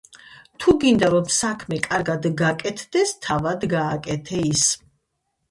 თუ 0.63 0.71
გინდა, 0.83 1.09
რომ 1.13 1.27
საქმე 1.35 1.79
კარგად 1.87 2.25
გაკეთდეს, 2.41 3.13
თავად 3.27 3.69
გააკეთე 3.77 4.43
ის. 4.55 4.67